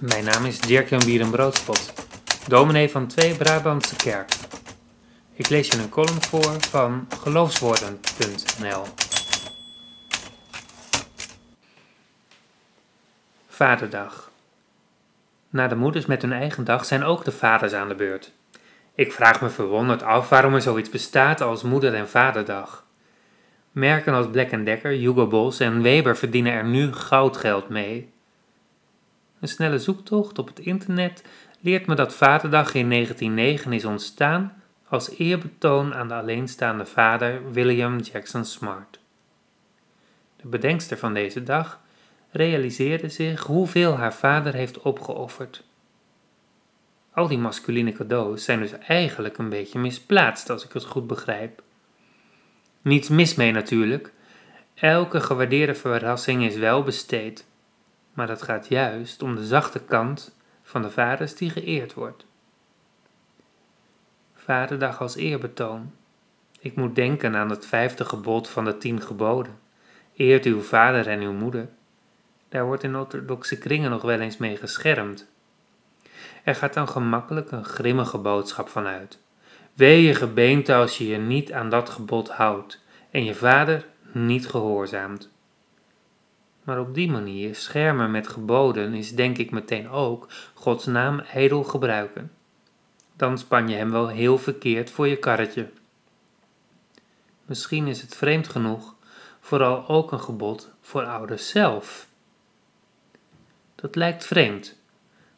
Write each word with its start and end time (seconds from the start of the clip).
Mijn 0.00 0.24
naam 0.24 0.44
is 0.44 0.60
Dirk-Jan 0.60 1.04
Bierenbroodspot, 1.04 1.92
dominee 2.48 2.90
van 2.90 3.06
Twee 3.06 3.34
Brabantse 3.34 3.96
Kerk. 3.96 4.32
Ik 5.34 5.48
lees 5.48 5.68
je 5.68 5.78
een 5.78 5.88
column 5.88 6.22
voor 6.22 6.60
van 6.60 7.08
geloofswoorden.nl. 7.20 8.82
Vaderdag. 13.48 14.30
Na 15.50 15.68
de 15.68 15.76
moeders 15.76 16.06
met 16.06 16.22
hun 16.22 16.32
eigen 16.32 16.64
dag 16.64 16.84
zijn 16.84 17.04
ook 17.04 17.24
de 17.24 17.32
vaders 17.32 17.72
aan 17.72 17.88
de 17.88 17.94
beurt. 17.94 18.32
Ik 18.94 19.12
vraag 19.12 19.40
me 19.40 19.48
verwonderd 19.48 20.02
af 20.02 20.28
waarom 20.28 20.54
er 20.54 20.62
zoiets 20.62 20.90
bestaat 20.90 21.40
als 21.40 21.62
Moeder- 21.62 21.94
en 21.94 22.08
Vaderdag. 22.08 22.84
Merken 23.72 24.14
als 24.14 24.30
Black 24.30 24.64
Decker, 24.64 24.90
Hugo 24.90 25.26
Boss 25.26 25.60
en 25.60 25.82
Weber 25.82 26.16
verdienen 26.16 26.52
er 26.52 26.64
nu 26.64 26.92
goudgeld 26.92 27.68
mee. 27.68 28.16
Een 29.40 29.48
snelle 29.48 29.78
zoektocht 29.78 30.38
op 30.38 30.46
het 30.46 30.58
internet 30.58 31.24
leert 31.60 31.86
me 31.86 31.94
dat 31.94 32.14
Vaderdag 32.14 32.74
in 32.74 32.90
1909 32.90 33.72
is 33.72 33.84
ontstaan 33.84 34.62
als 34.88 35.10
eerbetoon 35.10 35.94
aan 35.94 36.08
de 36.08 36.14
alleenstaande 36.14 36.86
vader 36.86 37.52
William 37.52 37.98
Jackson 37.98 38.44
Smart. 38.44 39.00
De 40.36 40.48
bedenkster 40.48 40.98
van 40.98 41.14
deze 41.14 41.42
dag 41.42 41.80
realiseerde 42.30 43.08
zich 43.08 43.42
hoeveel 43.42 43.96
haar 43.96 44.14
vader 44.14 44.54
heeft 44.54 44.80
opgeofferd. 44.80 45.64
Al 47.12 47.28
die 47.28 47.38
masculine 47.38 47.92
cadeaus 47.92 48.44
zijn 48.44 48.60
dus 48.60 48.72
eigenlijk 48.78 49.38
een 49.38 49.48
beetje 49.48 49.78
misplaatst, 49.78 50.50
als 50.50 50.64
ik 50.64 50.72
het 50.72 50.84
goed 50.84 51.06
begrijp. 51.06 51.62
Niets 52.82 53.08
mis 53.08 53.34
mee 53.34 53.52
natuurlijk. 53.52 54.12
Elke 54.74 55.20
gewaardeerde 55.20 55.74
verrassing 55.74 56.44
is 56.44 56.56
wel 56.56 56.82
besteed. 56.82 57.46
Maar 58.18 58.26
dat 58.26 58.42
gaat 58.42 58.68
juist 58.68 59.22
om 59.22 59.34
de 59.34 59.46
zachte 59.46 59.80
kant 59.80 60.36
van 60.62 60.82
de 60.82 60.90
vaders 60.90 61.34
die 61.34 61.50
geëerd 61.50 61.94
wordt. 61.94 62.26
Vaderdag 64.34 65.00
als 65.00 65.16
eerbetoon. 65.16 65.92
Ik 66.60 66.76
moet 66.76 66.94
denken 66.94 67.36
aan 67.36 67.50
het 67.50 67.66
vijfde 67.66 68.04
gebod 68.04 68.48
van 68.48 68.64
de 68.64 68.78
tien 68.78 69.02
geboden. 69.02 69.58
Eert 70.16 70.44
uw 70.44 70.60
vader 70.60 71.06
en 71.06 71.20
uw 71.20 71.32
moeder. 71.32 71.68
Daar 72.48 72.64
wordt 72.64 72.82
in 72.82 72.96
orthodoxe 72.96 73.58
kringen 73.58 73.90
nog 73.90 74.02
wel 74.02 74.20
eens 74.20 74.36
mee 74.36 74.56
geschermd. 74.56 75.26
Er 76.44 76.54
gaat 76.54 76.74
dan 76.74 76.88
gemakkelijk 76.88 77.50
een 77.50 77.64
grimmige 77.64 78.18
boodschap 78.18 78.68
van 78.68 78.86
uit. 78.86 79.18
Wee 79.74 80.02
je 80.02 80.14
gebeente 80.14 80.74
als 80.74 80.98
je 80.98 81.06
je 81.06 81.18
niet 81.18 81.52
aan 81.52 81.70
dat 81.70 81.90
gebod 81.90 82.28
houdt 82.28 82.82
en 83.10 83.24
je 83.24 83.34
vader 83.34 83.86
niet 84.12 84.48
gehoorzaamt. 84.48 85.30
Maar 86.68 86.80
op 86.80 86.94
die 86.94 87.10
manier 87.10 87.54
schermen 87.54 88.10
met 88.10 88.28
geboden 88.28 88.94
is 88.94 89.14
denk 89.14 89.38
ik 89.38 89.50
meteen 89.50 89.90
ook 89.90 90.28
Gods 90.54 90.86
naam 90.86 91.18
ijdel 91.18 91.64
gebruiken. 91.64 92.32
Dan 93.16 93.38
span 93.38 93.68
je 93.68 93.76
hem 93.76 93.90
wel 93.90 94.08
heel 94.08 94.38
verkeerd 94.38 94.90
voor 94.90 95.08
je 95.08 95.16
karretje. 95.16 95.68
Misschien 97.44 97.86
is 97.86 98.00
het 98.00 98.16
vreemd 98.16 98.48
genoeg 98.48 98.94
vooral 99.40 99.88
ook 99.88 100.12
een 100.12 100.20
gebod 100.20 100.70
voor 100.80 101.04
ouders 101.04 101.48
zelf. 101.48 102.08
Dat 103.74 103.94
lijkt 103.94 104.24
vreemd, 104.24 104.76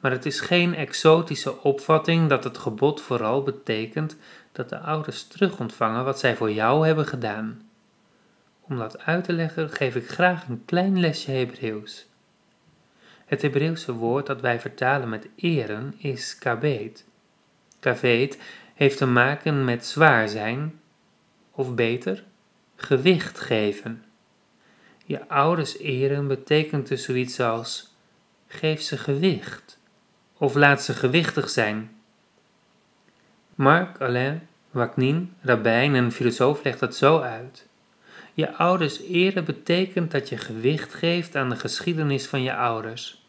maar 0.00 0.10
het 0.10 0.26
is 0.26 0.40
geen 0.40 0.74
exotische 0.74 1.62
opvatting 1.62 2.28
dat 2.28 2.44
het 2.44 2.58
gebod 2.58 3.00
vooral 3.00 3.42
betekent 3.42 4.16
dat 4.52 4.68
de 4.68 4.78
ouders 4.78 5.26
terugontvangen 5.26 6.04
wat 6.04 6.18
zij 6.18 6.36
voor 6.36 6.52
jou 6.52 6.86
hebben 6.86 7.06
gedaan. 7.06 7.68
Om 8.68 8.76
dat 8.78 9.00
uit 9.00 9.24
te 9.24 9.32
leggen 9.32 9.70
geef 9.70 9.94
ik 9.94 10.08
graag 10.08 10.48
een 10.48 10.64
klein 10.64 11.00
lesje 11.00 11.30
Hebreeuws. 11.30 12.06
Het 13.24 13.42
Hebreeuwse 13.42 13.92
woord 13.92 14.26
dat 14.26 14.40
wij 14.40 14.60
vertalen 14.60 15.08
met 15.08 15.28
eren 15.36 15.94
is 15.98 16.38
kabeet. 16.38 17.04
Kaveet 17.80 18.38
heeft 18.74 18.98
te 18.98 19.06
maken 19.06 19.64
met 19.64 19.86
zwaar 19.86 20.28
zijn, 20.28 20.80
of 21.50 21.74
beter, 21.74 22.24
gewicht 22.76 23.40
geven. 23.40 24.04
Je 25.04 25.28
ouders 25.28 25.78
eren 25.78 26.28
betekent 26.28 26.88
dus 26.88 27.04
zoiets 27.04 27.40
als 27.40 27.94
geef 28.46 28.80
ze 28.80 28.98
gewicht 28.98 29.78
of 30.38 30.54
laat 30.54 30.82
ze 30.82 30.92
gewichtig 30.92 31.50
zijn. 31.50 31.96
Marc 33.54 34.00
Alain 34.00 34.48
Waknin, 34.70 35.34
rabbijn 35.40 35.94
en 35.94 36.12
filosoof, 36.12 36.64
legt 36.64 36.80
het 36.80 36.96
zo 36.96 37.20
uit. 37.20 37.66
Je 38.34 38.54
ouders 38.54 39.00
eren 39.00 39.44
betekent 39.44 40.10
dat 40.10 40.28
je 40.28 40.36
gewicht 40.36 40.94
geeft 40.94 41.36
aan 41.36 41.48
de 41.48 41.56
geschiedenis 41.56 42.26
van 42.26 42.42
je 42.42 42.54
ouders. 42.54 43.22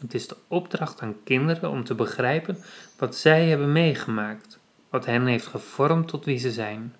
Het 0.00 0.14
is 0.14 0.28
de 0.28 0.36
opdracht 0.48 1.00
aan 1.00 1.16
kinderen 1.24 1.70
om 1.70 1.84
te 1.84 1.94
begrijpen 1.94 2.58
wat 2.98 3.16
zij 3.16 3.48
hebben 3.48 3.72
meegemaakt, 3.72 4.58
wat 4.90 5.06
hen 5.06 5.26
heeft 5.26 5.46
gevormd 5.46 6.08
tot 6.08 6.24
wie 6.24 6.38
ze 6.38 6.50
zijn. 6.50 6.94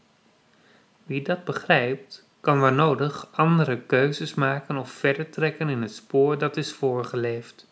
Wie 1.05 1.23
dat 1.23 1.45
begrijpt, 1.45 2.27
kan 2.41 2.61
waar 2.61 2.73
nodig 2.73 3.29
andere 3.33 3.81
keuzes 3.81 4.35
maken 4.35 4.77
of 4.77 4.91
verder 4.91 5.31
trekken 5.31 5.69
in 5.69 5.83
het 5.83 5.95
spoor 5.95 6.39
dat 6.39 6.57
is 6.57 6.73
voorgeleefd. 6.73 7.67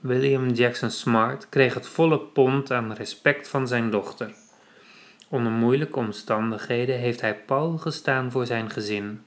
William 0.00 0.50
Jackson 0.50 0.90
Smart 0.90 1.48
kreeg 1.48 1.74
het 1.74 1.86
volle 1.86 2.18
pond 2.18 2.70
aan 2.70 2.92
respect 2.92 3.48
van 3.48 3.68
zijn 3.68 3.90
dochter. 3.90 4.34
Onder 5.32 5.52
moeilijke 5.52 5.98
omstandigheden 5.98 6.98
heeft 6.98 7.20
hij 7.20 7.34
pal 7.34 7.78
gestaan 7.78 8.30
voor 8.30 8.46
zijn 8.46 8.70
gezin. 8.70 9.22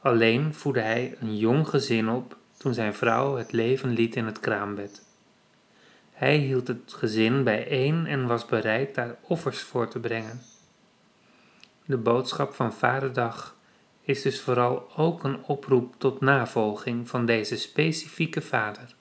Alleen 0.00 0.54
voedde 0.54 0.80
hij 0.80 1.16
een 1.20 1.36
jong 1.36 1.68
gezin 1.68 2.08
op 2.08 2.36
toen 2.56 2.74
zijn 2.74 2.94
vrouw 2.94 3.36
het 3.36 3.52
leven 3.52 3.90
liet 3.90 4.16
in 4.16 4.24
het 4.24 4.40
kraambed. 4.40 5.06
Hij 6.12 6.36
hield 6.36 6.68
het 6.68 6.94
gezin 6.96 7.44
bijeen 7.44 8.06
en 8.06 8.26
was 8.26 8.46
bereid 8.46 8.94
daar 8.94 9.16
offers 9.22 9.60
voor 9.60 9.88
te 9.88 9.98
brengen. 9.98 10.40
De 11.84 11.96
boodschap 11.96 12.54
van 12.54 12.72
Vaderdag 12.72 13.56
is 14.02 14.22
dus 14.22 14.40
vooral 14.40 14.90
ook 14.96 15.24
een 15.24 15.44
oproep 15.44 15.94
tot 15.98 16.20
navolging 16.20 17.08
van 17.08 17.26
deze 17.26 17.56
specifieke 17.56 18.40
vader. 18.40 18.94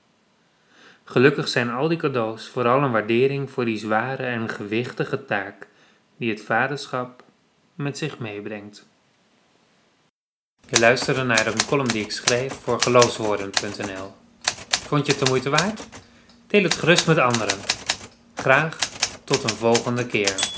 Gelukkig 1.03 1.47
zijn 1.47 1.69
al 1.69 1.88
die 1.88 1.97
cadeaus 1.97 2.47
vooral 2.47 2.84
een 2.84 2.91
waardering 2.91 3.52
voor 3.52 3.66
die 3.66 3.78
zware 3.78 4.24
en 4.24 4.50
gewichtige 4.50 5.25
taak 5.25 5.68
die 6.17 6.29
het 6.29 6.41
vaderschap 6.41 7.23
met 7.75 7.97
zich 7.97 8.19
meebrengt. 8.19 8.88
Je 10.69 10.79
luisterde 10.79 11.23
naar 11.23 11.47
een 11.47 11.66
column 11.66 11.88
die 11.88 12.03
ik 12.03 12.11
schreef 12.11 12.53
voor 12.53 12.81
geloofswoorden.nl. 12.81 14.13
Vond 14.69 15.06
je 15.06 15.11
het 15.11 15.22
de 15.22 15.29
moeite 15.29 15.50
waard? 15.50 15.88
Deel 16.47 16.63
het 16.63 16.75
gerust 16.75 17.07
met 17.07 17.17
anderen. 17.17 17.57
Graag 18.35 18.77
tot 19.23 19.44
een 19.44 19.57
volgende 19.57 20.06
keer. 20.06 20.56